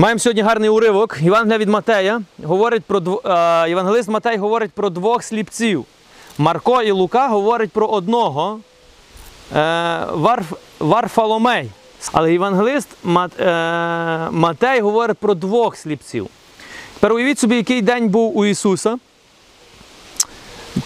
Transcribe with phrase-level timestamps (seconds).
[0.00, 1.18] Маємо сьогодні гарний уривок.
[1.20, 5.84] Євангелія від Матея говорить про е, Євангелист Матей говорить про двох сліпців.
[6.38, 8.60] Марко і Лука говорять про одного
[9.56, 11.70] е, Варф, Варфоломей.
[12.12, 16.28] Але євангелист е, Матей говорить про двох сліпців.
[16.94, 18.98] Тепер уявіть собі, який день був у Ісуса.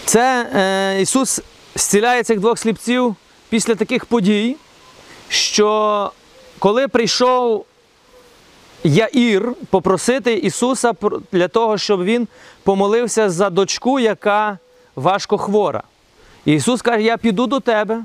[0.05, 1.41] Це е, Ісус
[1.75, 3.15] зціляє цих двох сліпців
[3.49, 4.55] після таких подій,
[5.29, 6.11] що
[6.59, 7.65] коли прийшов
[8.83, 10.93] Яїр попросити Ісуса
[11.31, 12.27] для того, щоб Він
[12.63, 14.57] помолився за дочку, яка
[14.95, 15.83] важко хвора.
[16.45, 18.03] І Ісус каже: Я піду до тебе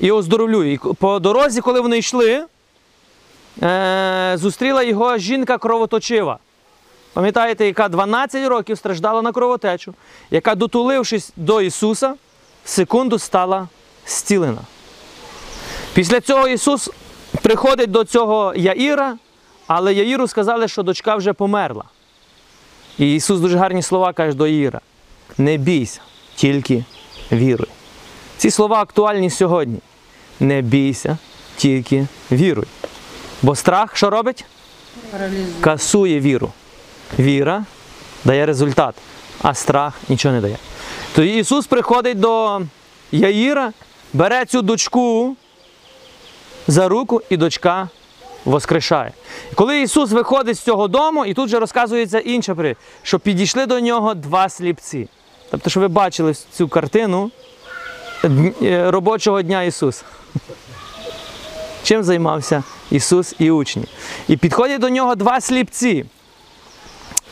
[0.00, 0.64] і оздоровлю.
[0.64, 2.44] І по дорозі, коли вони йшли,
[3.62, 6.38] е, зустріла його жінка кровоточива.
[7.12, 9.94] Пам'ятаєте, яка 12 років страждала на кровотечу,
[10.30, 12.14] яка, дотулившись до Ісуса,
[12.64, 13.68] в секунду стала
[14.06, 14.60] зцілена.
[15.94, 16.90] Після цього Ісус
[17.42, 19.16] приходить до цього Яїра,
[19.68, 21.84] але Яїру сказали, що дочка вже померла.
[22.98, 24.80] І Ісус дуже гарні слова каже до Яїра:
[25.38, 26.00] не бійся,
[26.34, 26.84] тільки
[27.32, 27.68] віруй.
[28.36, 29.78] Ці слова актуальні сьогодні.
[30.40, 31.18] Не бійся,
[31.56, 32.66] тільки віруй.
[33.42, 34.44] Бо страх що робить?
[35.10, 35.46] Паралізує.
[35.60, 36.52] Касує віру.
[37.18, 37.64] Віра
[38.24, 38.94] дає результат,
[39.42, 40.56] а страх нічого не дає.
[41.14, 42.60] Тоді Ісус приходить до
[43.12, 43.72] Яїра,
[44.12, 45.36] бере цю дочку
[46.66, 47.88] за руку, і дочка
[48.44, 49.12] воскрешає.
[49.54, 53.80] Коли Ісус виходить з цього дому, і тут же розказується інша при, що підійшли до
[53.80, 55.08] нього два сліпці.
[55.50, 57.30] Тобто, що ви бачили цю картину
[58.62, 60.04] е, робочого дня Ісуса.
[61.82, 63.84] Чим займався Ісус і учні?
[64.28, 66.04] І підходять до нього два сліпці.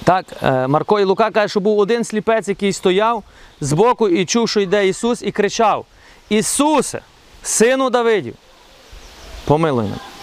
[0.05, 3.23] Так, е, Марко і Лука каже, що був один сліпець, який стояв
[3.61, 5.87] збоку і чув, що йде Ісус, і кричав:
[6.29, 7.01] Ісусе,
[7.43, 8.35] сину Давидів,
[9.45, 10.16] помилуй мене.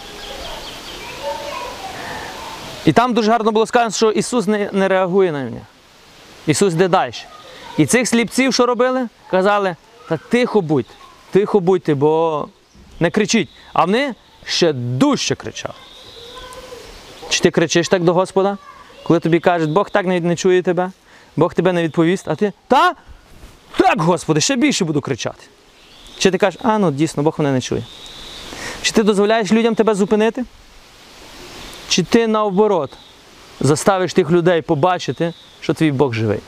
[2.85, 5.61] І там дуже гарно було сказано, що Ісус не, не реагує на мене.
[6.47, 7.13] Ісус йде далі.
[7.77, 9.07] І цих сліпців, що робили?
[9.31, 9.75] Казали,
[10.09, 10.85] та тихо будь,
[11.31, 12.47] тихо будьте, бо
[12.99, 13.49] не кричіть.
[13.73, 15.73] А вони ще дужче кричали.
[17.29, 18.57] Чи ти кричиш так до Господа?
[19.03, 20.91] Коли тобі кажуть, Бог так не, не чує тебе,
[21.35, 22.93] Бог тебе не відповість, а ти та?
[23.77, 25.43] Так, Господи, ще більше буду кричати.
[26.17, 27.83] Чи ти кажеш, а ну дійсно, Бог мене не чує.
[28.81, 30.45] Чи ти дозволяєш людям тебе зупинити?
[31.93, 32.91] Чи ти наоборот
[33.59, 36.39] заставиш тих людей побачити, що твій Бог живий?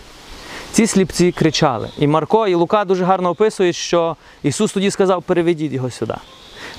[0.71, 1.89] Ці сліпці кричали.
[1.97, 6.13] І Марко, і Лука дуже гарно описують, що Ісус тоді сказав, переведіть його сюди.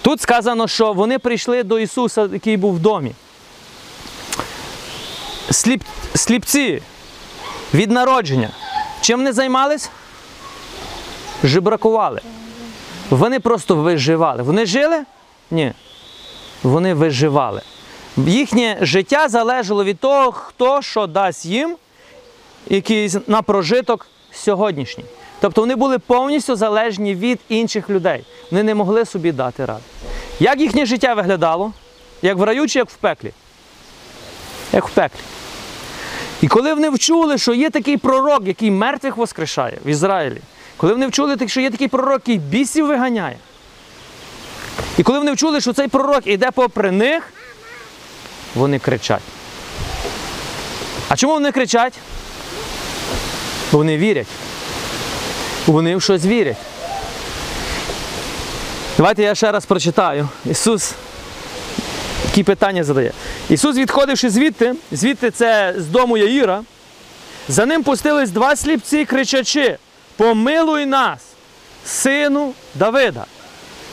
[0.02, 3.12] Тут сказано, що вони прийшли до Ісуса, який був в домі.
[5.50, 5.82] Сліп,
[6.14, 6.82] сліпці
[7.74, 8.50] від народження.
[9.00, 9.90] Чим вони займались?
[11.44, 12.20] Жебракували.
[13.10, 14.42] Вони просто виживали.
[14.42, 15.04] Вони жили?
[15.50, 15.72] Ні.
[16.62, 17.62] Вони виживали.
[18.16, 21.76] Їхнє життя залежало від того, хто що дасть їм
[22.68, 25.04] якийсь на прожиток сьогоднішній.
[25.40, 28.24] Тобто вони були повністю залежні від інших людей.
[28.50, 29.82] Вони не могли собі дати ради.
[30.40, 31.72] Як їхнє життя виглядало?
[32.22, 33.32] Як в раю чи як в пеклі?
[34.72, 35.20] Як в пеклі.
[36.42, 40.40] І коли вони вчули, що є такий пророк, який мертвих воскрешає в Ізраїлі,
[40.76, 43.36] коли вони вчули, що є такий пророк, який бісів виганяє,
[44.98, 47.32] і коли вони вчули, що цей пророк іде попри них,
[48.56, 49.22] вони кричать.
[51.08, 51.94] А чому вони кричать?
[53.72, 54.26] Бо вони вірять.
[55.66, 56.56] Вони в щось вірять.
[58.96, 60.28] Давайте я ще раз прочитаю.
[60.44, 60.94] Ісус
[62.36, 63.12] які питання задає.
[63.50, 66.62] Ісус, відходивши звідти, звідти це з дому Яїра,
[67.48, 69.78] за ним пустились два сліпці, кричачи:
[70.16, 71.18] Помилуй нас,
[71.84, 73.24] сину Давида.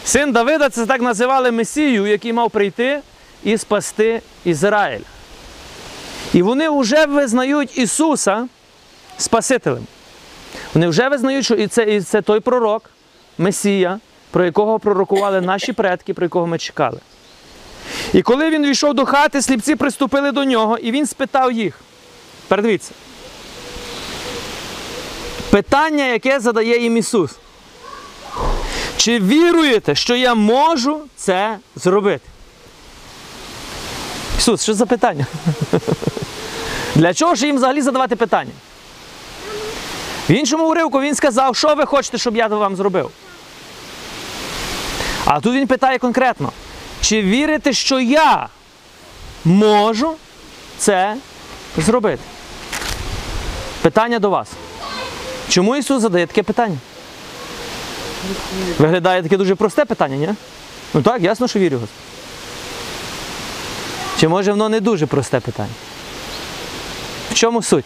[0.06, 3.00] Син Давида це так називали Месію, який мав прийти
[3.44, 5.04] і спасти Ізраїль.
[6.34, 8.48] І вони вже визнають Ісуса
[9.18, 9.88] Спасителем.
[10.74, 12.90] Вони вже визнають, що і це, і це той пророк,
[13.38, 14.00] Месія,
[14.32, 17.00] про якого пророкували наші предки, про якого ми чекали.
[18.14, 21.80] І коли він війшов до хати, сліпці приступили до нього, і він спитав їх.
[22.48, 22.92] Передивіться.
[25.50, 27.32] Питання, яке задає їм Ісус.
[28.98, 32.33] Чи віруєте, що я можу це зробити?
[34.38, 35.26] Ісус, що за питання?
[36.96, 38.52] Для чого ж їм взагалі задавати питання?
[40.30, 43.10] В іншому уривку він сказав, що ви хочете, щоб я вам зробив.
[45.26, 46.52] А тут він питає конкретно.
[47.02, 48.48] Чи вірите, що я
[49.46, 50.16] можу
[50.78, 51.16] це
[51.78, 52.24] зробити?
[53.82, 54.48] Питання до вас.
[55.50, 56.78] Чому Ісус задає таке питання?
[58.80, 60.30] Виглядає таке дуже просте питання, ні?
[60.94, 61.78] Ну так, ясно, що вірю.
[61.80, 62.13] Господь.
[64.24, 65.74] Чи може воно не дуже просте питання?
[67.32, 67.86] В чому суть?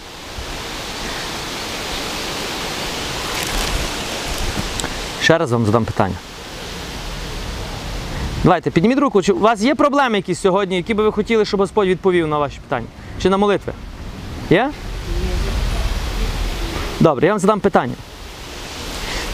[5.21, 6.15] Ще раз вам задам питання.
[8.43, 9.21] Давайте, підніміть руку.
[9.21, 12.37] Чи у вас є проблеми якісь сьогодні, які би ви хотіли, щоб Господь відповів на
[12.37, 12.87] ваші питання?
[13.21, 13.73] Чи на молитви?
[14.49, 14.71] Є?
[16.99, 17.95] Добре, я вам задам питання.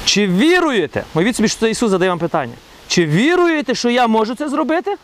[0.05, 1.03] Чи віруєте?
[1.13, 2.53] Уявіть собі, що це Ісус задає вам питання.
[2.87, 4.95] Чи віруєте, що я можу це зробити?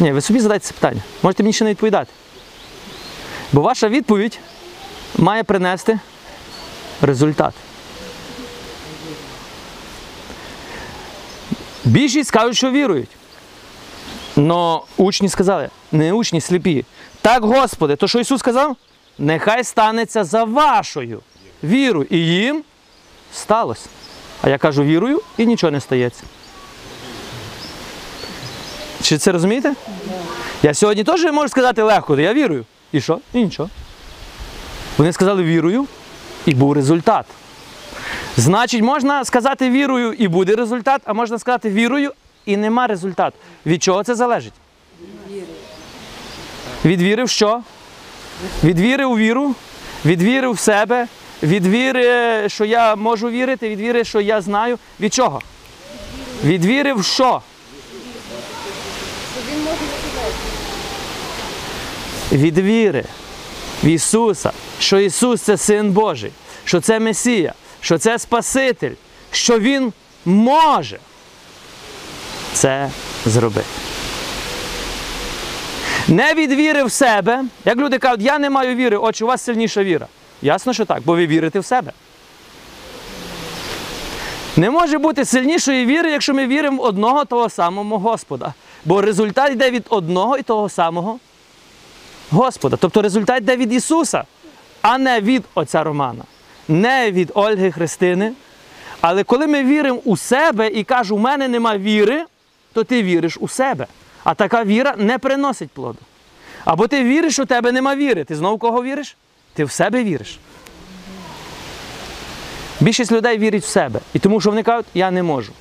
[0.00, 1.02] Ні, ви собі задайте це питання.
[1.22, 2.12] Можете мені ще не відповідати.
[3.52, 4.38] Бо ваша відповідь
[5.16, 5.98] має принести
[7.02, 7.54] результат.
[11.84, 13.08] Більшість кажуть, що вірують.
[14.36, 16.84] Но учні сказали, не учні сліпі.
[17.22, 18.76] Так, Господи, то що Ісус сказав?
[19.18, 21.20] Нехай станеться за вашою
[21.64, 22.06] вірою.
[22.10, 22.62] І їм
[23.34, 23.88] сталося.
[24.42, 26.22] А я кажу, вірую, і нічого не стається.
[29.02, 29.74] Чи це розумієте?
[30.62, 32.64] Я сьогодні теж можу сказати легко, я вірую.
[32.92, 33.18] І що?
[33.32, 33.70] І нічого.
[34.98, 35.86] Вони сказали вірую,
[36.46, 37.26] і був результат.
[38.36, 42.12] Значить, можна сказати вірою і буде результат, а можна сказати вірою
[42.46, 43.36] і нема результату.
[43.66, 44.52] Від чого це залежить?
[46.84, 47.62] Від віри в що?
[48.64, 49.54] Від віри у віру,
[50.04, 51.06] від віри в себе,
[51.42, 54.78] від віри, що я можу вірити, від віри, що я знаю.
[55.00, 55.40] Від чого?
[56.44, 57.42] Від віри в що?
[62.32, 63.04] Від віри
[63.84, 66.32] в Ісуса, що Ісус це Син Божий,
[66.64, 68.92] що це Месія, що це Спаситель,
[69.30, 69.92] що Він
[70.24, 70.98] може
[72.52, 72.90] це
[73.26, 73.66] зробити.
[76.08, 77.44] Не від віри в себе.
[77.64, 80.06] Як люди кажуть, я не маю віри, отче, у вас сильніша віра.
[80.42, 81.92] Ясно, що так, бо ви вірите в себе.
[84.56, 88.54] Не може бути сильнішої віри, якщо ми віримо в одного того самого Господа.
[88.84, 91.18] Бо результат йде від одного і того самого
[92.30, 92.76] Господа.
[92.76, 94.24] Тобто результат йде від Ісуса,
[94.82, 96.24] а не від отця Романа,
[96.68, 98.32] не від Ольги Христини.
[99.00, 102.24] Але коли ми віримо у себе і кажу, у мене нема віри,
[102.72, 103.86] то ти віриш у себе.
[104.24, 105.98] А така віра не приносить плоду.
[106.64, 108.24] Або ти віриш, у тебе нема віри.
[108.24, 109.16] Ти знову кого віриш?
[109.54, 110.38] Ти в себе віриш.
[112.80, 114.00] Більшість людей вірить в себе.
[114.14, 115.52] І тому що вони кажуть, я не можу.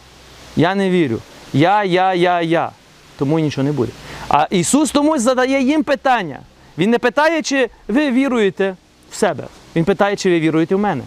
[0.55, 1.19] Я не вірю.
[1.53, 2.71] Я, я, я, я.
[3.17, 3.91] Тому нічого не буде.
[4.29, 6.39] А Ісус тому задає їм питання.
[6.79, 8.75] Він не питає, чи ви віруєте
[9.11, 9.43] в себе.
[9.75, 11.03] Він питає, чи ви віруєте в мене.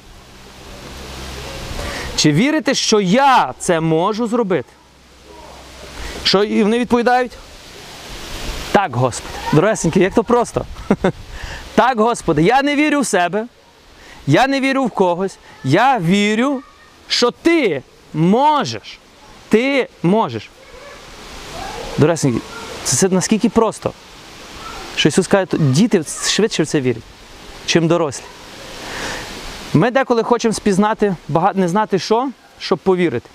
[2.16, 4.69] Чи вірите, що я це можу зробити?
[6.24, 7.32] Що і вони відповідають?
[8.72, 9.34] Так, Господи.
[9.52, 10.66] Дорогесенькі, як то просто.
[11.74, 13.46] Так, Господи, я не вірю в себе,
[14.26, 15.38] я не вірю в когось.
[15.64, 16.62] Я вірю,
[17.08, 17.82] що ти
[18.14, 18.98] можеш.
[19.48, 20.50] Ти можеш.
[21.98, 22.40] Дорогесенькі,
[22.84, 23.92] це, це наскільки просто.
[24.97, 27.03] Що Ісус каже, діти швидше в це вірять,
[27.67, 28.25] чим дорослі.
[29.75, 33.29] Ми деколи хочемо спізнати, багато не знати що, щоб повірити.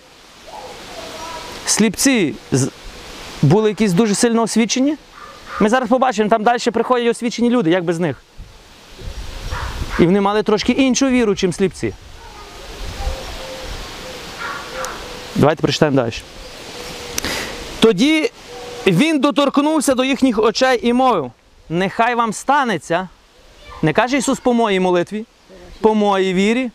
[1.65, 2.36] Сліпці
[3.42, 4.98] були якісь дуже сильно освічені.
[5.59, 8.21] Ми зараз побачимо, там далі приходять освічені люди, як без них.
[10.00, 11.94] І вони мали трошки іншу віру, чим сліпці.
[15.35, 16.14] Давайте прочитаємо далі.
[17.80, 18.31] Тоді
[18.87, 21.31] він доторкнувся до їхніх очей і мовив:
[21.69, 23.09] нехай вам станеться,
[23.81, 25.26] не каже Ісус по моїй молитві,
[25.81, 26.71] по моїй вірі,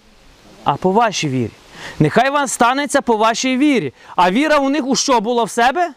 [0.64, 1.50] а по вашій вірі.
[1.98, 3.92] Нехай вам станеться по вашій вірі.
[4.16, 5.92] А віра у них у що була в себе?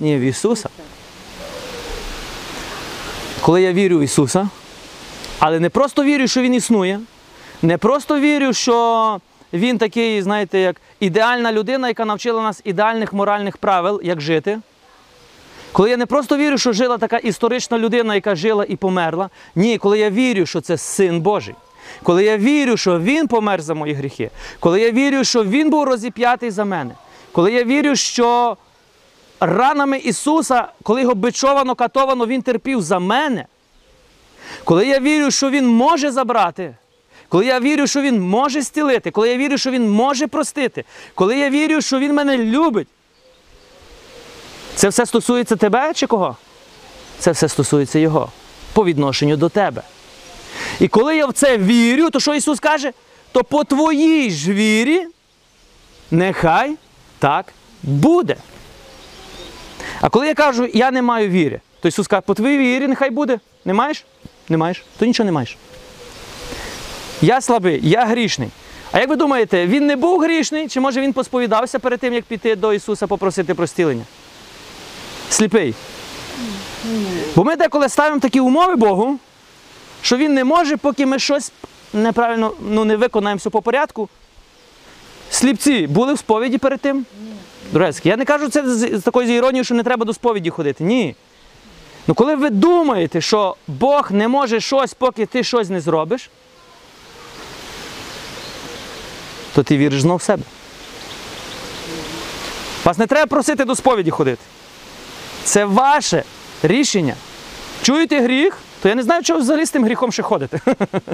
[0.00, 0.68] Ні, в Ісуса.
[3.40, 4.48] Коли я вірю в Ісуса,
[5.38, 7.00] але не просто вірю, що Він існує,
[7.62, 9.20] не просто вірю, що
[9.52, 14.58] Він такий, знаєте, як ідеальна людина, яка навчила нас ідеальних моральних правил, як жити.
[15.72, 19.30] Коли я не просто вірю, що жила така історична людина, яка жила і померла.
[19.54, 21.54] Ні, коли я вірю, що це син Божий.
[22.02, 25.84] Коли я вірю, що Він помер за мої гріхи, коли я вірю, що Він був
[25.84, 26.94] розіп'ятий за мене,
[27.32, 28.56] коли я вірю, що
[29.40, 33.46] ранами Ісуса, коли його бичовано, катовано, Він терпів за мене,
[34.64, 36.76] коли я вірю, що Він може забрати,
[37.28, 41.38] коли я вірю, що Він може зцілити, коли я вірю, що Він може простити, коли
[41.38, 42.88] я вірю, що Він мене любить,
[44.74, 46.36] це все стосується тебе чи кого?
[47.18, 48.32] Це все стосується Його
[48.72, 49.82] по відношенню до тебе.
[50.80, 52.92] І коли я в це вірю, то що Ісус каже?
[53.32, 55.06] То по твоїй ж вірі
[56.10, 56.76] нехай
[57.18, 57.52] так
[57.82, 58.36] буде.
[60.00, 63.10] А коли я кажу, я не маю віри, то Ісус каже, по твоїй вірі нехай
[63.10, 63.40] буде.
[63.64, 64.04] Не маєш?
[64.48, 65.56] Не маєш, то нічого не маєш.
[67.22, 68.48] Я слабий, я грішний.
[68.92, 72.24] А як ви думаєте, він не був грішний, чи може він посповідався перед тим, як
[72.24, 74.04] піти до Ісуса попросити простілення?
[75.32, 75.74] Сліпий?
[77.36, 79.18] Бо ми деколи ставимо такі умови Богу,
[80.02, 81.52] що він не може, поки ми щось
[81.92, 84.08] неправильно ну, не виконаємо все по порядку.
[85.30, 87.06] Сліпці були в сповіді перед тим?
[87.72, 90.84] Дурецькі, я не кажу це з, такою іронією, що не треба до сповіді ходити.
[90.84, 91.16] Ні.
[92.06, 96.30] Ну коли ви думаєте, що Бог не може щось, поки ти щось не зробиш,
[99.54, 100.42] то ти віриш знов в себе.
[102.84, 104.42] Вас не треба просити до сповіді ходити.
[105.44, 106.24] Це ваше
[106.62, 107.14] рішення.
[107.82, 110.60] Чуєте гріх, то я не знаю, чого взагалі з тим гріхом ще ходите.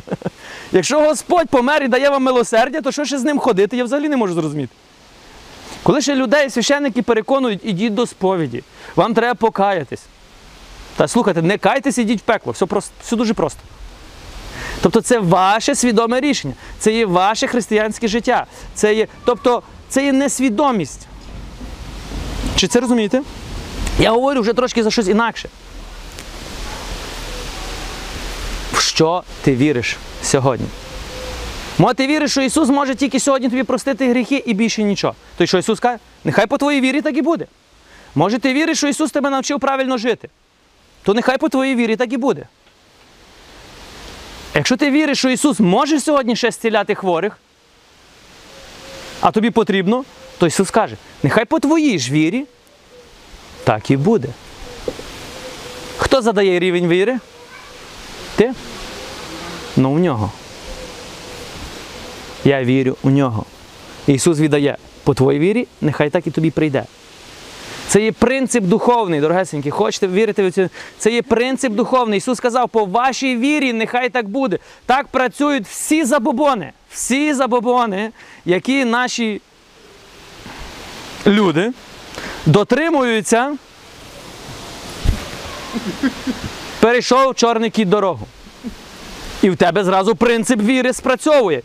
[0.72, 4.08] Якщо Господь помер і дає вам милосердя, то що ще з ним ходити, я взагалі
[4.08, 4.72] не можу зрозуміти.
[5.82, 8.62] Коли ще людей, священники переконують, ідіть до сповіді,
[8.96, 10.02] вам треба покаятись.
[10.96, 12.52] Та слухайте, не кайтесь, ідіть в пекло.
[12.52, 13.60] Все, просто, все дуже просто.
[14.82, 18.46] Тобто це ваше свідоме рішення, це є ваше християнське життя.
[18.74, 21.06] Це є, тобто це є несвідомість.
[22.56, 23.22] Чи це розумієте?
[23.98, 25.48] Я говорю вже трошки за щось інакше.
[28.72, 30.66] В що ти віриш сьогодні?
[31.78, 35.14] Може, ти віриш, що Ісус може тільки сьогодні тобі простити гріхи і більше нічого.
[35.36, 35.98] То що Ісус каже?
[36.24, 37.46] Нехай по твоїй вірі так і буде.
[38.14, 40.28] Може, ти віриш, що Ісус тебе навчив правильно жити,
[41.02, 42.46] то нехай по твоїй вірі так і буде.
[44.54, 47.38] Якщо ти віриш, що Ісус може сьогодні ще зціляти хворих,
[49.20, 50.04] а тобі потрібно,
[50.38, 52.46] то Ісус каже, нехай по твоїй ж вірі
[53.68, 54.28] так і буде.
[55.98, 57.18] Хто задає рівень віри?
[58.36, 58.52] Ти?
[59.76, 60.32] Ну в нього.
[62.44, 63.44] Я вірю у нього.
[64.06, 66.84] Ісус віддає по твоїй вірі, нехай так і тобі прийде.
[67.88, 69.70] Це є принцип духовний, дорогесенькі.
[69.70, 70.68] Хочете вірити в це?
[70.98, 72.18] Це є принцип духовний.
[72.18, 74.58] Ісус сказав, по вашій вірі нехай так буде.
[74.86, 76.72] Так працюють всі забобони.
[76.90, 78.10] Всі забобони,
[78.44, 79.40] які наші
[81.26, 81.72] люди
[82.46, 83.56] дотримуються.
[86.80, 88.26] Перейшов чорний кіт дорогу.
[89.42, 91.62] І в тебе зразу принцип віри спрацьовує.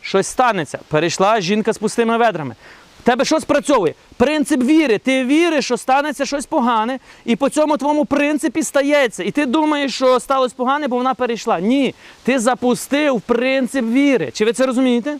[0.00, 0.78] Щось станеться.
[0.88, 2.54] Перейшла жінка з пустими ведрами.
[3.00, 3.94] В тебе що спрацьовує?
[4.16, 4.98] Принцип віри.
[4.98, 9.24] Ти віриш, що станеться щось погане, і по цьому твоєму принципі стається.
[9.24, 11.60] І ти думаєш, що сталося погане, бо вона перейшла.
[11.60, 14.30] Ні, ти запустив принцип віри.
[14.32, 15.18] Чи ви це розумієте?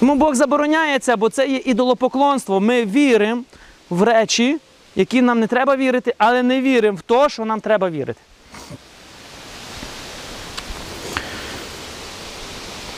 [0.00, 2.60] Тому Бог забороняє це, бо це є ідолопоклонство.
[2.60, 3.42] Ми віримо
[3.90, 4.58] в речі,
[4.96, 8.20] які нам не треба вірити, але не віримо в те, що нам треба вірити.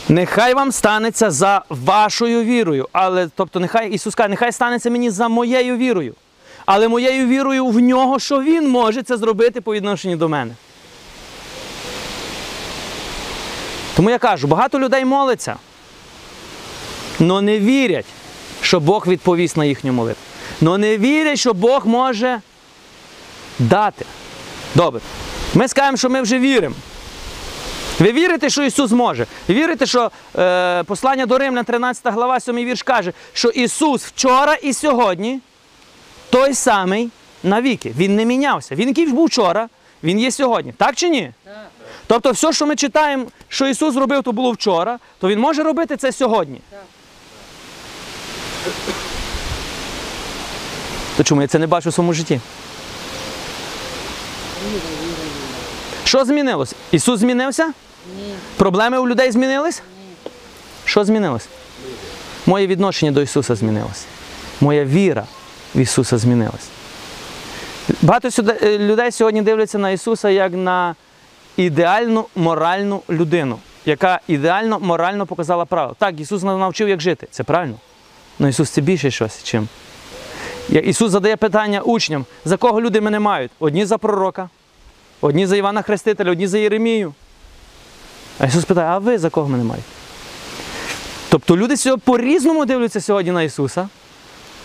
[0.08, 2.88] Нехай вам станеться за вашою вірою.
[2.92, 6.14] Але, тобто, нехай Ісус каже, нехай станеться мені за моєю вірою.
[6.66, 10.54] Але моєю вірою в нього, що Він може це зробити по відношенню до мене.
[13.96, 15.56] Тому я кажу, багато людей молиться,
[17.20, 18.06] але не вірять,
[18.60, 20.31] що Бог відповість на їхню молитву.
[20.66, 22.40] Але не вірять, що Бог може
[23.58, 24.04] дати.
[24.74, 25.00] Добре.
[25.54, 26.74] Ми скажемо, що ми вже віримо.
[27.98, 29.26] Ви вірите, що Ісус може?
[29.48, 34.54] Ви вірите, що е, послання до Римлян, 13 глава, 7 вірш каже, що Ісус вчора
[34.54, 35.40] і сьогодні
[36.30, 37.10] той самий
[37.42, 37.94] навіки.
[37.96, 38.74] Він не мінявся.
[38.74, 39.68] Він який був вчора,
[40.04, 40.72] Він є сьогодні.
[40.72, 41.32] Так чи ні?
[41.44, 41.54] Так.
[42.06, 45.96] Тобто, все, що ми читаємо, що Ісус робив, то було вчора, то Він може робити
[45.96, 46.60] це сьогодні.
[46.70, 46.80] Так.
[51.22, 52.40] То чому я це не бачу в своєму житті?
[56.04, 56.74] Що змінилось?
[56.92, 57.66] Ісус змінився?
[57.66, 58.34] Ні.
[58.56, 59.82] Проблеми у людей змінились?
[60.84, 61.48] Що змінилось?
[62.46, 64.04] Моє відношення до Ісуса змінилось.
[64.60, 65.24] Моя віра
[65.74, 66.68] в Ісуса змінилась.
[68.02, 68.28] Багато
[68.62, 70.94] е, людей сьогодні дивляться на Ісуса як на
[71.56, 75.94] ідеальну моральну людину, яка ідеально морально показала правила.
[75.98, 77.26] Так, Ісус навчив, як жити.
[77.30, 77.76] Це правильно.
[78.40, 79.68] Але Ісус це більше щось, чим.
[80.68, 83.50] Ісус задає питання учням, за кого люди мене мають?
[83.58, 84.48] Одні за пророка,
[85.20, 87.14] одні за Івана Хрестителя, одні за Єремію.
[88.38, 89.86] А Ісус питає, а ви за кого мене маєте?
[91.28, 93.88] Тобто люди по-різному дивляться сьогодні на Ісуса.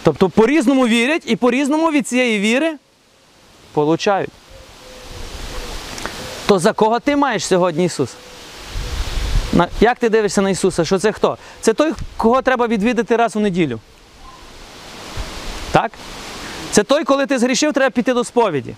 [0.03, 2.73] Тобто по-різному вірять і по-різному від цієї віри
[3.73, 4.29] получають.
[6.45, 8.09] То за кого ти маєш сьогодні Ісус?
[9.79, 10.85] Як ти дивишся на Ісуса?
[10.85, 11.37] Що це хто?
[11.61, 13.79] Це той, кого треба відвідати раз у неділю.
[15.81, 15.91] Так?
[16.71, 18.75] Це той, коли ти згрішив, треба піти до сповіді.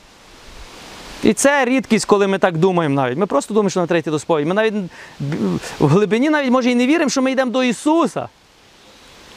[1.24, 3.18] І це рідкість, коли ми так думаємо навіть.
[3.18, 4.50] Ми просто думаємо, що нам треба йти до сповіді.
[4.50, 4.74] Ми навіть
[5.80, 8.30] в глибині навіть може і не віримо, що ми йдемо до Ісуса.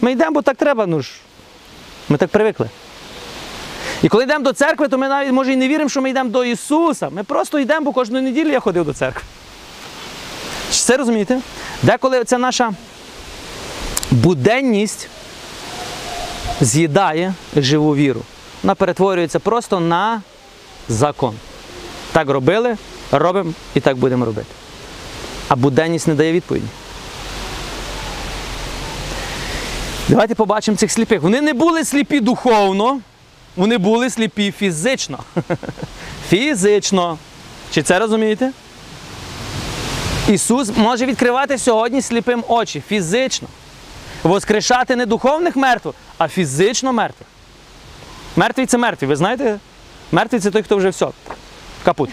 [0.00, 1.10] Ми йдемо, бо так треба, ну ж.
[2.08, 2.70] Ми так привикли.
[4.02, 6.30] І коли йдемо до церкви, то ми навіть може і не віримо, що ми йдемо
[6.30, 7.10] до Ісуса.
[7.10, 9.22] Ми просто йдемо, бо кожної неділі я ходив до церкви.
[10.70, 11.40] Це розумієте?
[11.82, 12.72] Деколи ця наша
[14.10, 15.08] буденність
[16.60, 18.20] з'їдає живу віру.
[18.62, 20.22] вона перетворюється просто на
[20.88, 21.34] закон.
[22.12, 22.76] Так робили,
[23.12, 24.48] робимо і так будемо робити.
[25.48, 26.66] А буденність не дає відповіді.
[30.08, 31.22] Давайте побачимо цих сліпих.
[31.22, 33.00] Вони не були сліпі духовно,
[33.56, 35.18] вони були сліпі фізично.
[36.28, 37.18] Фізично.
[37.70, 38.52] Чи це розумієте?
[40.28, 43.48] Ісус може відкривати сьогодні сліпим очі фізично.
[44.22, 47.28] Воскрешати не духовних мертвих, а фізично мертвих.
[48.36, 49.58] Мертвий це мертвий, ви знаєте?
[50.12, 51.08] Мертвий це той, хто вже все.
[51.84, 52.10] Капут.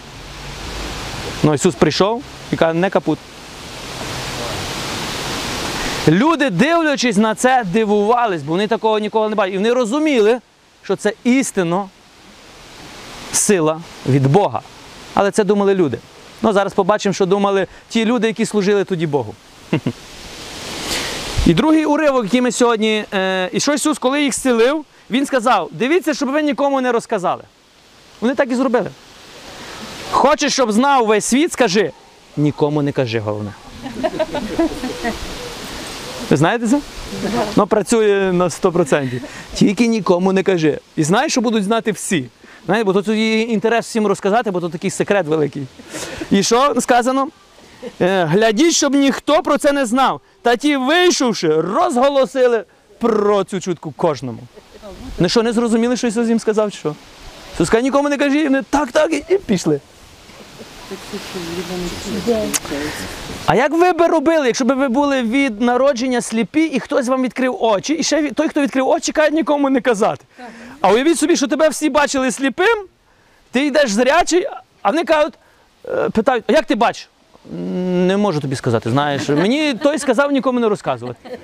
[1.42, 3.18] Ну, Ісус прийшов і каже, не капут.
[6.08, 9.54] Люди, дивлячись на це, дивувались, бо вони такого ніколи не бачили.
[9.54, 10.40] І вони розуміли,
[10.82, 11.88] що це істинно
[13.32, 14.60] сила від Бога.
[15.14, 15.98] Але це думали люди.
[16.42, 19.34] Ну, зараз побачимо, що думали ті люди, які служили тоді Богу.
[21.46, 23.04] І другий уривок, який ми сьогодні.
[23.14, 27.42] Е, і що Ісус, коли їх зцілив, Він сказав: дивіться, щоб ви нікому не розказали.
[28.20, 28.90] Вони так і зробили.
[30.10, 31.92] Хочеш, щоб знав весь світ, скажи,
[32.36, 33.52] нікому не кажи головне.
[36.30, 36.80] Ви знаєте це?
[37.56, 39.20] Ну, працює на 100%.
[39.54, 40.78] Тільки нікому не кажи.
[40.96, 42.24] І знаєш, що будуть знати всі.
[42.66, 45.66] Знаєте, бо тут є інтерес всім розказати, бо тут такий секрет великий.
[46.30, 47.28] І що сказано?
[48.00, 50.20] Е, Глядіть, щоб ніхто про це не знав.
[50.42, 52.64] Та ті, вийшовши, розголосили
[52.98, 54.38] про цю чутку кожному.
[55.18, 56.94] Ну що, не зрозуміли, що Ісус їм сказав, що?
[57.54, 59.80] Ісус сказав, нікому не кажи, вони так, так, і- і пішли.
[63.46, 67.22] А як ви би робили, якщо б ви були від народження сліпі, і хтось вам
[67.22, 70.24] відкрив очі, і ще той, хто відкрив очі, каже нікому не казати.
[70.80, 72.84] А уявіть собі, що тебе всі бачили сліпим,
[73.50, 74.46] ти йдеш зрячий,
[74.82, 75.34] а вони кажуть,
[75.88, 77.08] е, питають, а як ти бачиш?
[77.52, 79.28] «М, Не можу тобі сказати, знаєш.
[79.28, 81.38] Мені той сказав нікому не розказувати.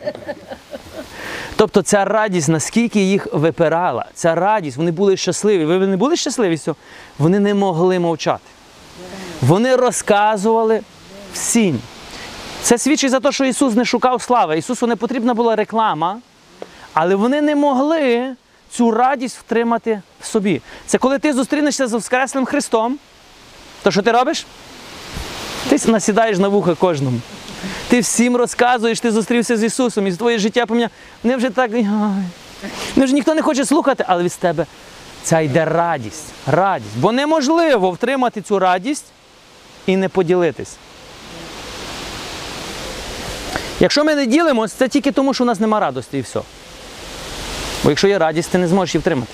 [1.56, 5.64] Тобто ця радість, наскільки їх випирала, ця радість, вони були щасливі.
[5.64, 6.58] Ви не були щасливі?
[7.18, 8.42] Вони не могли мовчати.
[9.42, 10.80] Вони розказували
[11.32, 11.80] всім.
[12.62, 14.58] Це свідчить за те, що Ісус не шукав слави.
[14.58, 16.18] Ісусу не потрібна була реклама,
[16.92, 18.34] але вони не могли
[18.70, 20.62] цю радість втримати в собі.
[20.86, 22.98] Це коли ти зустрінешся з Воскреслим Христом,
[23.82, 24.46] то що ти робиш?
[25.68, 27.20] Ти насідаєш на вуха кожному.
[27.88, 30.90] Ти всім розказуєш, ти зустрівся з Ісусом, і твоє життя поміняв.
[31.22, 31.70] Вони вже так.
[32.96, 34.66] Ну вже ніхто не хоче слухати, але від тебе
[35.22, 36.24] ця йде радість.
[36.46, 36.96] Радість.
[36.96, 39.04] Бо неможливо втримати цю радість
[39.86, 40.76] і не поділитись.
[43.80, 46.40] Якщо ми не ділимось, це тільки тому, що у нас нема радості і все.
[47.84, 49.32] Бо якщо є радість, ти не зможеш її втримати.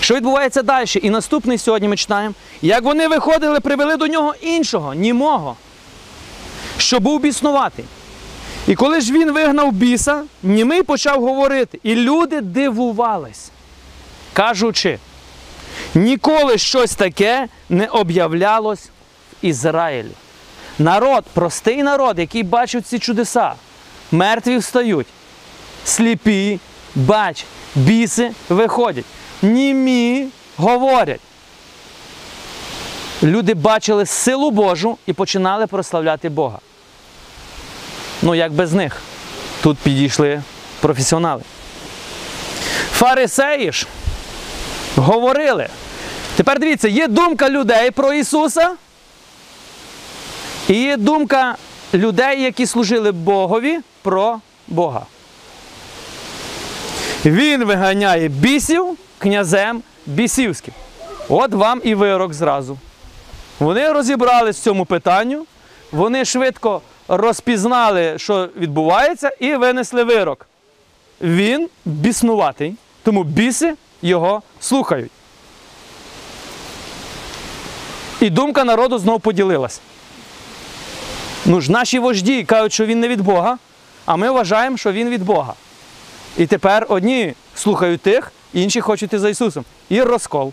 [0.00, 0.86] Що відбувається далі?
[1.02, 5.56] І наступний сьогодні ми читаємо, як вони виходили, привели до нього іншого, німого,
[6.78, 7.84] що був біснуватий.
[8.66, 13.50] І коли ж він вигнав біса, німий почав говорити, і люди дивувались,
[14.32, 14.98] кажучи,
[15.94, 20.10] ніколи щось таке не об'являлось в Ізраїлі.
[20.78, 23.52] Народ, простий народ, який бачив ці чудеса,
[24.12, 25.06] мертві встають,
[25.84, 26.60] сліпі
[26.94, 29.04] бачать, біси виходять,
[29.42, 30.26] німі
[30.56, 31.20] говорять.
[33.22, 36.58] Люди бачили силу Божу і починали прославляти Бога.
[38.22, 39.02] Ну, як без них.
[39.62, 40.42] Тут підійшли
[40.80, 41.42] професіонали.
[42.92, 43.86] Фарисеї ж
[44.96, 45.68] говорили.
[46.36, 48.76] Тепер дивіться, є думка людей про Ісуса,
[50.68, 51.56] і є думка
[51.94, 55.06] людей, які служили Богові про Бога.
[57.24, 60.74] Він виганяє бісів князем бісівським.
[61.28, 62.78] От вам і вирок зразу.
[63.60, 65.46] Вони розібрались в цьому питанню,
[65.92, 70.46] вони швидко розпізнали, що відбувається, і винесли вирок.
[71.20, 75.10] Він біснуватий, тому біси його слухають.
[78.20, 79.80] І думка народу знову поділилась.
[81.44, 83.58] Ну ж, наші вожді кажуть, що він не від Бога,
[84.06, 85.54] а ми вважаємо, що він від Бога.
[86.38, 89.64] І тепер одні слухають тих, інші хочуть йти за Ісусом.
[89.88, 90.52] І розкол.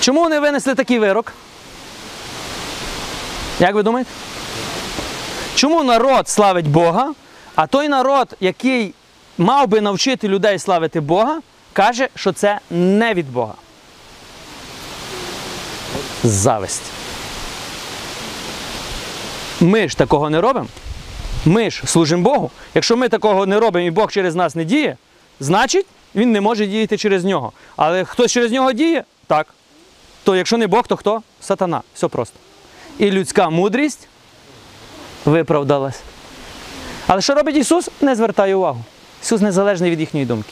[0.00, 1.32] Чому вони винесли такий вирок?
[3.60, 4.10] Як ви думаєте?
[5.54, 7.12] Чому народ славить Бога,
[7.54, 8.94] а той народ, який
[9.38, 11.40] мав би навчити людей славити Бога,
[11.72, 13.54] каже, що це не від Бога?
[16.24, 16.82] Зависть.
[19.60, 20.66] Ми ж такого не робимо.
[21.44, 22.50] Ми ж служимо Богу.
[22.74, 24.96] Якщо ми такого не робимо і Бог через нас не діє,
[25.40, 27.52] значить він не може діяти через нього.
[27.76, 29.46] Але хтось через нього діє, так.
[30.24, 31.22] То якщо не Бог, то хто?
[31.40, 31.82] Сатана.
[31.94, 32.36] Все просто.
[32.98, 34.08] І людська мудрість
[35.24, 36.00] виправдалась.
[37.06, 37.90] Але що робить Ісус?
[38.00, 38.84] Не звертає увагу.
[39.22, 40.50] Ісус незалежний від їхньої думки.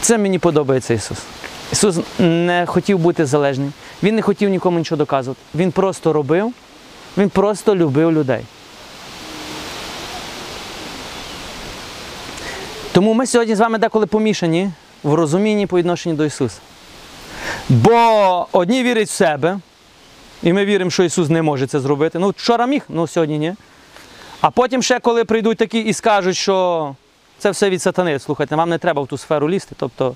[0.00, 1.18] Це мені подобається Ісус.
[1.72, 3.72] Ісус не хотів бути залежним.
[4.02, 5.40] Він не хотів нікому нічого доказувати.
[5.54, 6.52] Він просто робив,
[7.16, 8.44] він просто любив людей.
[12.92, 14.70] Тому ми сьогодні з вами деколи помішані
[15.02, 16.58] в розумінні по відношенню до Ісуса.
[17.68, 19.58] Бо одні вірять в себе,
[20.42, 22.18] і ми віримо, що Ісус не може це зробити.
[22.18, 23.54] Ну, вчора міг, ну сьогодні ні.
[24.40, 26.94] А потім ще, коли прийдуть такі і скажуть, що
[27.38, 29.74] це все від сатани, слухайте, вам не треба в ту сферу лізти.
[29.78, 30.14] Тобто,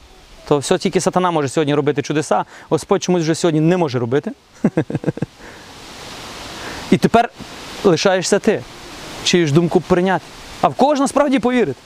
[0.48, 4.33] то все тільки сатана може сьогодні робити чудеса, Господь чомусь вже сьогодні не може робити.
[6.94, 7.30] І тепер
[7.85, 8.62] лишаєшся ти,
[9.24, 10.24] чиюсь думку прийняти.
[10.61, 11.80] А в кого ж насправді повірити?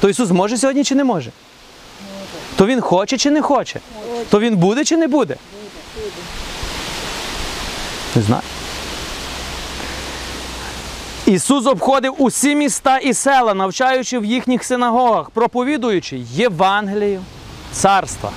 [0.00, 1.30] То Ісус може сьогодні чи не може?
[2.56, 3.80] То Він хоче чи не хоче?
[4.30, 5.36] То Він буде чи не буде?
[8.14, 8.42] Не знаю.
[11.26, 17.22] Ісус обходив усі міста і села, навчаючи в їхніх синагогах, проповідуючи Євангелію
[17.72, 18.30] царства,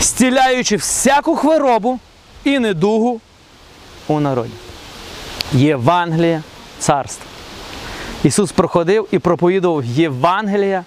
[0.00, 1.98] стіляючи всяку хворобу
[2.44, 3.20] і недугу
[4.08, 4.52] у народі.
[5.52, 6.42] Євангелія
[6.78, 7.26] царства.
[8.24, 10.84] Ісус проходив і проповідував Євангелія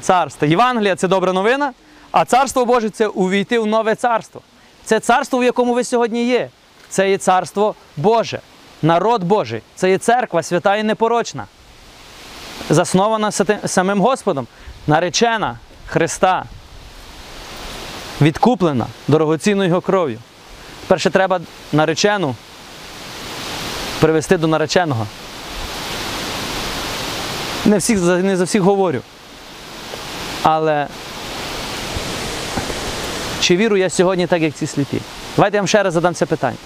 [0.00, 0.48] царства.
[0.48, 1.72] Євангелія це добра новина,
[2.10, 4.40] а царство Боже це увійти в нове царство.
[4.84, 6.48] Це царство, в якому ви сьогодні є.
[6.88, 8.40] Це є царство Боже,
[8.82, 11.46] народ Божий, це є церква, свята і непорочна,
[12.70, 13.30] заснована
[13.66, 14.46] самим Господом,
[14.86, 16.44] наречена Христа,
[18.20, 20.18] відкуплена дорогоцінною його кров'ю.
[20.86, 21.40] Перше треба
[21.72, 22.34] наречену
[24.00, 25.06] привести до нареченого.
[27.64, 29.00] Не, всіх, не за всіх говорю.
[30.42, 30.86] Але
[33.40, 35.00] чи вірю я сьогодні так, як ці сліпі?
[35.36, 36.56] Давайте я вам ще раз задам це питання.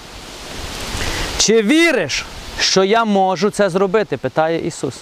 [1.38, 2.24] Чи віриш,
[2.60, 4.16] що я можу це зробити?
[4.16, 4.94] питає Ісус.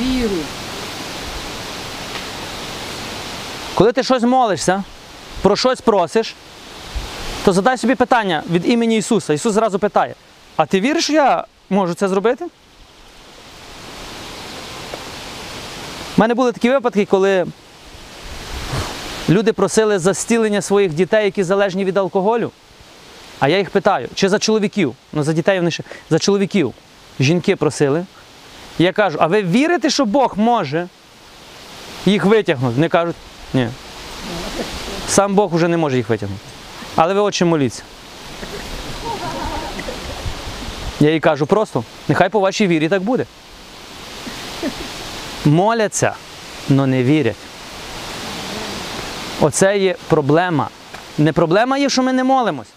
[0.00, 0.36] Віру.
[3.74, 4.84] Коли ти щось молишся,
[5.42, 6.34] про щось просиш,
[7.44, 9.32] то задай собі питання від імені Ісуса.
[9.32, 10.14] Ісус зразу питає:
[10.58, 12.44] А ти віриш, що я можу це зробити?
[12.44, 12.48] У
[16.16, 17.46] мене були такі випадки, коли
[19.28, 22.50] люди просили за зцілення своїх дітей, які залежні від алкоголю.
[23.40, 24.94] А я їх питаю, чи за чоловіків?
[25.12, 26.74] Ну, за дітей вони ще за чоловіків.
[27.20, 28.06] Жінки просили.
[28.78, 30.88] Я кажу, а ви вірите, що Бог може
[32.06, 32.74] їх витягнути?
[32.74, 33.16] Вони кажуть,
[33.54, 33.68] ні.
[35.08, 36.42] Сам Бог вже не може їх витягнути.
[36.96, 37.82] Але ви отче моліться.
[41.00, 43.26] Я їй кажу просто, нехай по вашій вірі так буде.
[45.44, 46.14] Моляться,
[46.70, 47.36] але не вірять.
[49.40, 50.68] Оце є проблема.
[51.18, 52.68] Не проблема є, що ми не молимось.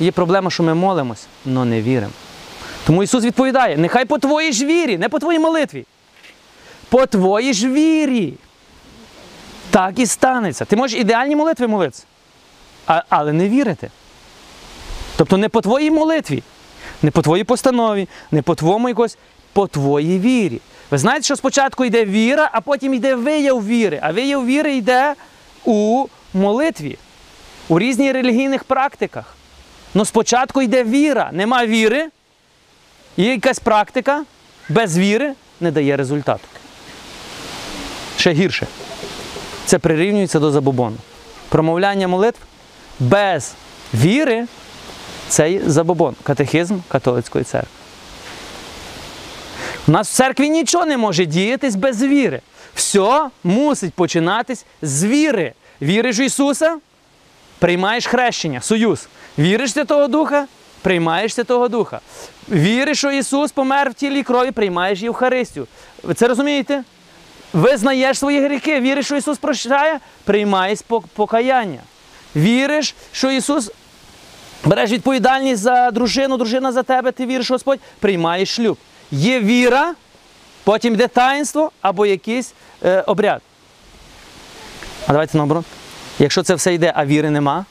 [0.00, 2.12] Є проблема, що ми молимось, але не віримо.
[2.86, 5.86] Тому Ісус відповідає: нехай по твоїй ж вірі, не по твоїй молитві.
[6.88, 8.34] По твоїй ж вірі.
[9.70, 10.64] Так і станеться.
[10.64, 12.04] Ти можеш ідеальні молитви молитися,
[13.08, 13.90] але не вірити.
[15.16, 16.42] Тобто не по твоїй молитві,
[17.02, 19.18] не по твоїй постанові, не по твоєму якось,
[19.52, 20.60] по твоїй вірі.
[20.90, 24.00] Ви знаєте, що спочатку йде віра, а потім йде вияв віри.
[24.02, 25.14] А вияв віри йде
[25.64, 26.98] у молитві,
[27.68, 29.34] у різних релігійних практиках.
[29.94, 31.30] Ну спочатку йде віра.
[31.32, 32.08] Нема віри,
[33.16, 34.24] є якась практика,
[34.68, 36.44] без віри не дає результату.
[38.16, 38.66] Ще гірше.
[39.66, 40.96] Це прирівнюється до забобону.
[41.48, 42.38] Промовляння молитв
[43.00, 43.54] без
[43.94, 44.46] віри
[45.30, 47.70] це є забобон, катехизм католицької церкви.
[49.88, 52.40] У нас в церкві нічого не може діятись без віри.
[52.74, 55.52] Все мусить починатись з віри.
[55.82, 56.78] Віриш в Ісуса,
[57.58, 59.08] приймаєш хрещення, союз.
[59.38, 60.46] Віриш в Святого Духа,
[60.82, 62.00] приймаєш Святого Духа.
[62.48, 65.66] Віриш, що Ісус помер в тілі крові, приймаєш Євхаристію.
[66.02, 66.84] Ви це розумієте?
[67.52, 70.78] Визнаєш свої гріхи, віриш, що Ісус прощає, приймаєш
[71.14, 71.80] покаяння.
[72.36, 73.70] Віриш, що Ісус
[74.64, 78.78] береш відповідальність за дружину, дружина за тебе, ти віриш, Господь, приймаєш шлюб.
[79.10, 79.94] Є віра,
[80.64, 82.52] потім йде таїнство або якийсь
[82.84, 83.42] е, обряд.
[85.06, 85.64] А давайте наоборот.
[86.18, 87.64] Якщо це все йде, а віри нема,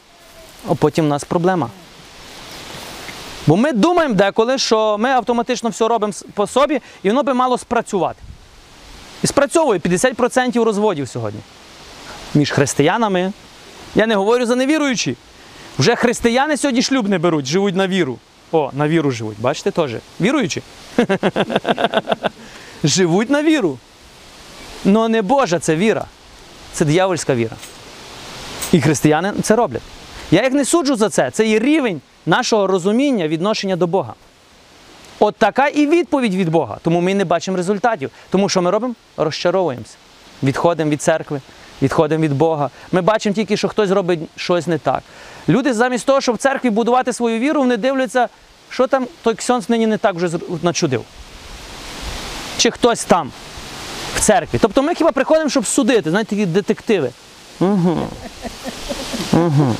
[0.69, 1.69] а потім в нас проблема.
[3.47, 7.57] Бо ми думаємо деколи, що ми автоматично все робимо по собі, і воно би мало
[7.57, 8.19] спрацювати.
[9.23, 11.39] І спрацьовує 50% розводів сьогодні.
[12.33, 13.33] Між християнами.
[13.95, 15.15] Я не говорю за невіруючі.
[15.79, 18.17] Вже християни сьогодні шлюб не беруть, живуть на віру.
[18.51, 19.37] О, на віру живуть.
[19.39, 19.91] Бачите теж?
[20.21, 20.61] Віруючі.
[22.83, 23.77] живуть на віру.
[24.85, 26.05] Но не Божа це віра.
[26.73, 27.55] Це диявольська віра.
[28.71, 29.81] І християни це роблять.
[30.31, 31.31] Я їх не суджу за це.
[31.31, 34.13] Це є рівень нашого розуміння відношення до Бога.
[35.19, 36.77] От така і відповідь від Бога.
[36.81, 38.11] Тому ми не бачимо результатів.
[38.29, 38.95] Тому що ми робимо?
[39.17, 39.95] Розчаровуємося.
[40.43, 41.41] Відходимо від церкви,
[41.81, 42.69] відходимо від Бога.
[42.91, 45.03] Ми бачимо тільки, що хтось робить щось не так.
[45.49, 48.29] Люди замість того, щоб в церкві будувати свою віру, вони дивляться,
[48.69, 50.29] що там той ксьонс нині не так вже
[50.61, 51.03] начудив.
[52.57, 53.31] Чи хтось там
[54.15, 54.57] в церкві.
[54.61, 57.11] Тобто ми хіба приходимо, щоб судити, знаєте, такі детективи.
[57.59, 57.97] Угу.
[59.33, 59.75] Угу.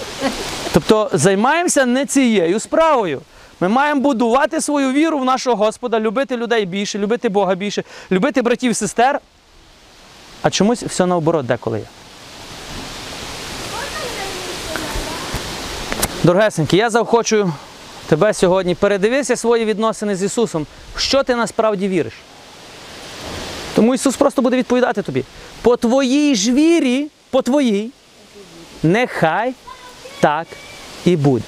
[0.73, 3.21] Тобто займаємося не цією справою.
[3.59, 8.41] Ми маємо будувати свою віру в нашого Господа, любити людей більше, любити Бога більше, любити
[8.41, 9.19] братів і сестер.
[10.41, 11.85] А чомусь все наоборот деколи є.
[16.23, 17.53] Дорогесенькі, я заохочую
[18.07, 18.75] тебе сьогодні.
[18.75, 20.65] Передивися свої відносини з Ісусом.
[20.97, 22.13] Що ти насправді віриш?
[23.75, 25.23] Тому Ісус просто буде відповідати тобі.
[25.61, 27.91] По твоїй ж вірі, по твоїй,
[28.83, 29.53] нехай
[30.19, 30.47] так
[31.05, 31.43] і буде.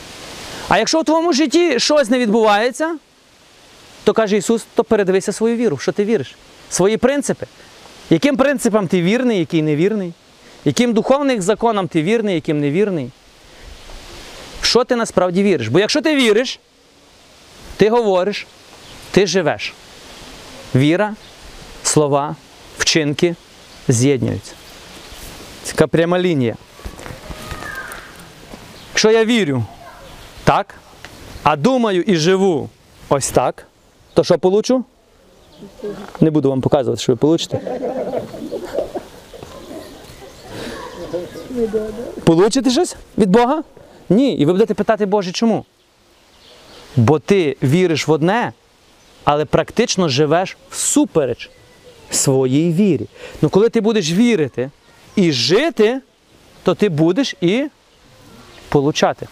[0.70, 2.96] А якщо в твоєму житті щось не відбувається,
[4.04, 6.36] то каже Ісус, то передивися свою віру, що ти віриш,
[6.70, 7.46] свої принципи.
[8.10, 10.14] Яким принципам ти вірний, який не вірний?
[10.66, 13.06] Яким духовним законам ти вірний, яким не вірний?
[13.06, 13.12] В
[14.62, 15.68] що ти насправді віриш?
[15.68, 16.60] Бо якщо ти віриш,
[17.78, 18.48] ти говориш,
[19.12, 19.74] ти живеш.
[20.76, 21.16] Віра,
[21.84, 22.36] слова,
[22.78, 23.36] вчинки
[23.88, 24.54] з'єднуються.
[25.64, 26.56] Це така пряма лінія.
[28.92, 29.64] Якщо я вірю
[30.44, 30.76] так,
[31.44, 32.70] а думаю і живу
[33.10, 33.68] ось так,
[34.14, 34.86] то що получу?
[36.22, 37.62] Не буду вам показувати, що ви получите.
[42.24, 43.64] Получите щось від Бога?
[44.12, 44.34] Ні.
[44.34, 45.66] І ви будете питати, Боже, чому?
[46.96, 48.54] Бо ти віриш в одне,
[49.24, 51.50] але практично живеш всупереч
[52.10, 53.08] своїй вірі.
[53.42, 54.70] Ну коли ти будеш вірити
[55.16, 56.02] і жити,
[56.64, 57.68] то ти будеш і
[58.70, 59.28] получати.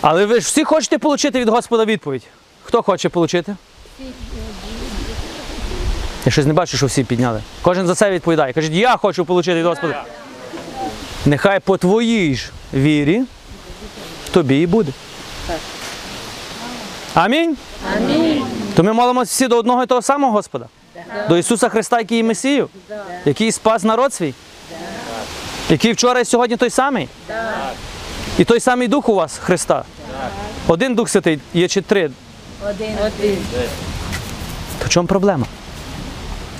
[0.00, 2.22] Але ви ж всі хочете отримати від Господа відповідь.
[2.62, 3.56] Хто хоче отримати?
[6.26, 7.42] Я щось не бачу, що всі підняли.
[7.62, 8.52] Кожен за себе відповідає.
[8.52, 10.04] Кажіть, я хочу отримати від Господа.
[11.26, 13.22] Нехай по твоїй ж вірі
[14.30, 14.92] тобі і буде.
[17.14, 17.56] Амінь.
[17.96, 18.44] Амінь.
[18.74, 20.66] То ми молимося всі до одного і того самого Господа.
[21.28, 22.68] До Ісуса Христа, який є Месію,
[23.24, 24.34] який спас народ свій,
[25.70, 27.08] який вчора і сьогодні той самий.
[28.38, 29.84] І той самий дух у вас, Христа.
[30.66, 32.10] Один Дух Святий є чи три.
[32.70, 32.92] Один.
[33.06, 33.36] Один.
[34.78, 35.46] То в чому проблема?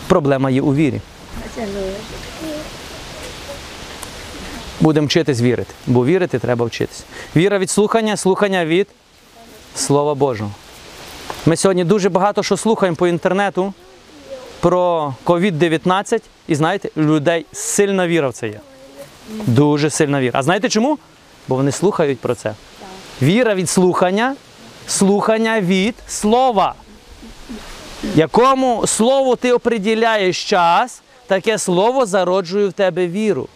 [0.06, 1.00] Проблема є у вірі.
[4.80, 7.04] Будемо вчитись вірити, бо вірити треба вчитись.
[7.36, 8.88] Віра від слухання, слухання від
[9.74, 10.50] Слова Божого.
[11.46, 13.72] Ми сьогодні дуже багато що слухаємо по інтернету
[14.60, 18.60] про COVID-19, і знаєте, людей сильна віра в це є.
[19.46, 20.38] Дуже сильна віра.
[20.38, 20.98] А знаєте чому?
[21.48, 22.54] Бо вони слухають про це.
[23.22, 24.36] Віра від слухання,
[24.86, 26.74] слухання від слова.
[28.14, 33.48] Якому слову ти оприділяєш час, таке слово зароджує в тебе віру.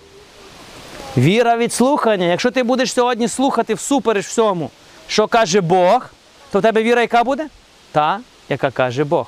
[1.17, 2.27] Віра від слухання.
[2.27, 4.71] Якщо ти будеш сьогодні слухати всупереч всьому,
[5.09, 6.11] що каже Бог,
[6.53, 7.47] то в тебе віра яка буде?
[7.93, 9.27] Та, яка каже Бог.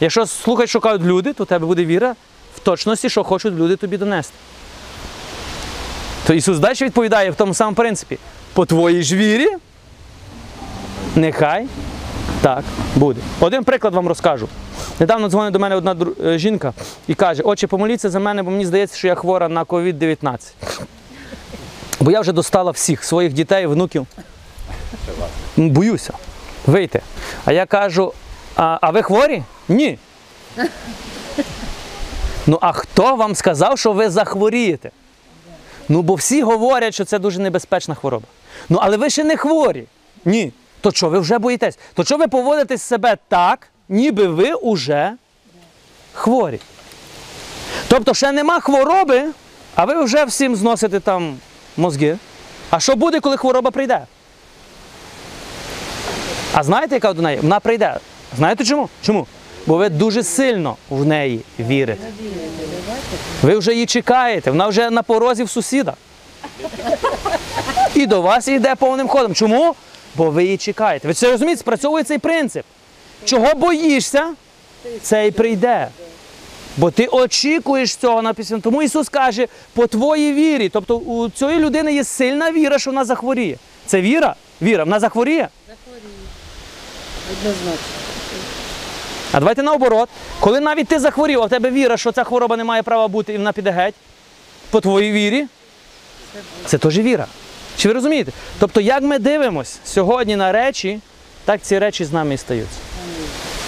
[0.00, 2.14] Якщо слухати, що кажуть люди, то в тебе буде віра
[2.56, 4.34] в точності, що хочуть люди тобі донести.
[6.26, 8.18] То Ісус далі відповідає в тому самому принципі:
[8.52, 9.48] по твоїй ж вірі,
[11.16, 11.66] нехай
[12.42, 12.64] так
[12.96, 13.20] буде.
[13.40, 14.48] Один приклад вам розкажу.
[15.00, 16.72] Недавно дзвонить до мене одна е, жінка
[17.08, 20.38] і каже: Отче, помоліться за мене, бо мені здається, що я хвора на COVID-19.
[22.04, 24.06] Бо я вже достала всіх своїх дітей, внуків.
[25.56, 26.12] Боюся
[26.66, 27.00] вийти.
[27.44, 28.12] А я кажу:
[28.56, 29.42] а, а ви хворі?
[29.68, 29.98] Ні.
[32.46, 34.90] Ну, а хто вам сказав, що ви захворієте?
[35.88, 38.26] Ну, бо всі говорять, що це дуже небезпечна хвороба.
[38.68, 39.84] Ну, але ви ще не хворі.
[40.24, 40.52] Ні.
[40.80, 41.78] То що, ви вже боїтесь?
[41.94, 45.12] То що ви поводите себе так, ніби ви уже
[46.12, 46.60] хворі?
[47.88, 49.24] Тобто ще нема хвороби,
[49.74, 51.38] а ви вже всім зносите там
[51.76, 52.18] мозги.
[52.70, 54.00] А що буде, коли хвороба прийде?
[56.52, 57.38] А знаєте, яка до неї?
[57.42, 57.96] Вона прийде.
[58.36, 58.88] Знаєте чому?
[59.02, 59.26] Чому?
[59.66, 62.06] Бо ви дуже сильно в неї вірите.
[63.42, 65.94] Ви вже її чекаєте, вона вже на порозі в сусіда.
[67.94, 69.34] І до вас йде повним ходом.
[69.34, 69.74] Чому?
[70.14, 71.08] Бо ви її чекаєте.
[71.08, 72.64] Ви це розумієте, спрацьовує цей принцип.
[73.24, 74.34] Чого боїшся,
[75.02, 75.88] це і прийде.
[76.76, 78.60] Бо ти очікуєш цього написано.
[78.60, 80.68] Тому Ісус каже, по твоїй вірі.
[80.68, 83.56] Тобто у цієї людини є сильна віра, що вона захворіє.
[83.86, 84.34] Це віра?
[84.62, 85.48] Віра, вона захворіє.
[87.32, 87.86] Однозначно.
[89.32, 90.08] А давайте наоборот.
[90.40, 93.32] Коли навіть ти захворів, а в тебе віра, що ця хвороба не має права бути
[93.34, 93.94] і вона піде геть,
[94.70, 95.46] по твоїй вірі,
[96.66, 97.26] це теж віра.
[97.76, 98.32] Чи ви розумієте?
[98.58, 101.00] Тобто, як ми дивимось сьогодні на речі,
[101.44, 102.78] так ці речі з нами і стаються.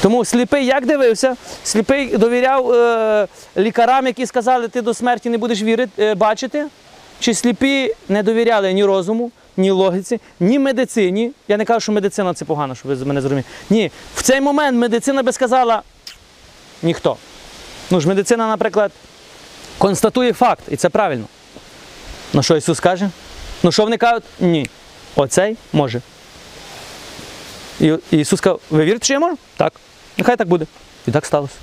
[0.07, 1.37] Тому сліпий як дивився?
[1.65, 6.67] Сліпий довіряв е, лікарам, які сказали, ти до смерті не будеш вірити, е, бачити.
[7.21, 11.33] Чи сліпі не довіряли ні розуму, ні логіці, ні медицині.
[11.49, 13.45] Я не кажу, що медицина це погано, щоб ви мене зрозуміли.
[13.71, 15.83] Ні, в цей момент медицина би сказала
[16.83, 17.17] ніхто.
[17.91, 18.93] Ну ж, медицина, наприклад,
[19.79, 21.25] констатує факт, і це правильно.
[22.33, 23.11] Ну що Ісус каже?
[23.63, 24.25] Ну що вони кажуть?
[24.41, 24.67] Ні.
[25.17, 26.01] Оцей може.
[27.81, 29.39] І Ісус сказав, ви вірите, що я можу?
[29.57, 29.73] Так.
[30.19, 30.67] Нехай так буде.
[31.07, 31.55] І так сталося.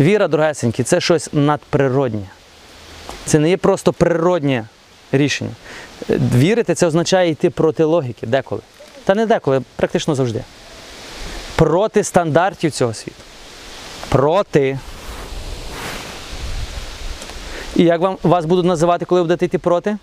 [0.00, 2.26] Віра, дорогесенькі, це щось надприроднє.
[3.24, 4.68] Це не є просто природнє
[5.12, 5.50] рішення.
[6.08, 8.60] Вірити це означає йти проти логіки деколи.
[9.04, 10.44] Та не деколи, практично завжди.
[11.56, 13.16] Проти стандартів цього світу.
[14.08, 14.78] Проти.
[17.76, 19.98] І як вам, вас будуть називати, коли будете йти проти?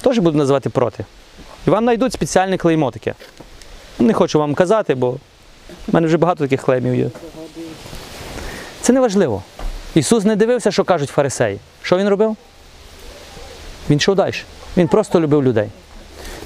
[0.00, 1.04] Теж будуть називати проти.
[1.66, 3.14] І вам знайдуть спеціальне клеймо таке.
[3.98, 5.18] Не хочу вам казати, бо в
[5.92, 7.10] мене вже багато таких клеймів є.
[8.80, 9.42] Це не важливо.
[9.94, 11.58] Ісус не дивився, що кажуть фарисеї.
[11.82, 12.36] Що він робив?
[13.90, 14.34] Він йшов далі.
[14.76, 15.68] Він просто любив людей.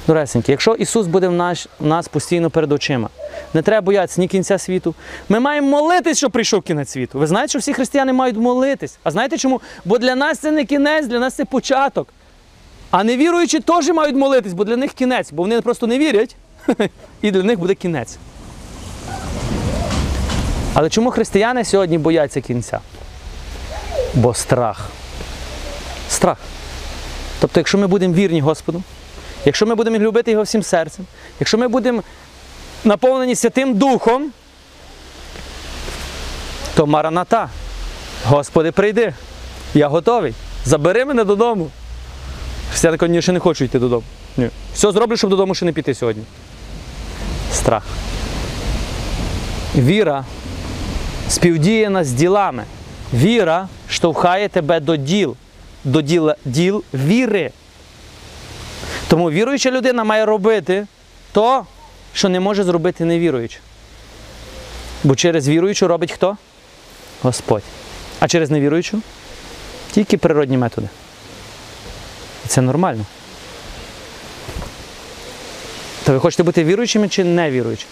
[0.06, 3.08] Доресеньки, якщо Ісус буде в нас, в нас постійно перед очима,
[3.54, 4.94] не треба боятися ні кінця світу.
[5.28, 7.18] Ми маємо молитись, що прийшов кінець світу.
[7.18, 8.98] Ви знаєте, що всі християни мають молитись.
[9.02, 9.60] А знаєте чому?
[9.84, 12.08] Бо для нас це не кінець, для нас це початок.
[12.90, 16.36] А невіруючі теж мають молитись, бо для них кінець, бо вони просто не вірять,
[17.22, 18.18] і для них буде кінець.
[20.74, 22.80] Але чому християни сьогодні бояться кінця?
[24.14, 24.88] Бо страх.
[26.08, 26.38] Страх.
[27.40, 28.82] Тобто, якщо ми будемо вірні Господу,
[29.44, 31.06] якщо ми будемо любити Його всім серцем,
[31.40, 32.02] якщо ми будемо
[32.84, 34.32] наповнені Святим Духом,
[36.74, 37.48] то мараната.
[38.26, 39.14] Господи, прийди.
[39.74, 40.34] Я готовий.
[40.64, 41.70] Забери мене додому.
[42.70, 44.02] Християни ще не хочу йти додому.
[44.36, 44.50] Ні.
[44.74, 46.24] Все зроблю, щоб додому ще не піти сьогодні.
[47.52, 47.82] Страх.
[49.74, 50.24] Віра
[51.28, 52.64] співдіяна з ділами.
[53.14, 55.36] Віра штовхає тебе до діл,
[55.84, 57.50] до діла, діл віри.
[59.08, 60.86] Тому віруюча людина має робити
[61.32, 61.66] то,
[62.14, 63.58] що не може зробити невіруюча.
[65.04, 66.36] Бо через віруючу робить хто?
[67.22, 67.62] Господь.
[68.20, 69.02] А через невіруючу
[69.90, 70.88] тільки природні методи.
[72.44, 73.04] І це нормально.
[76.04, 77.90] То ви хочете бути віруючими чи невіруючими?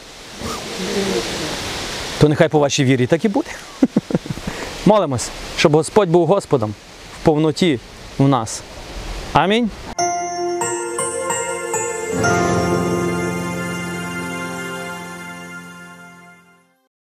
[2.21, 3.51] То нехай по вашій вірі так і буде.
[4.87, 6.75] Молимось, щоб Господь був Господом
[7.21, 7.81] в повноті
[8.19, 8.63] в нас.
[9.33, 9.71] Амінь.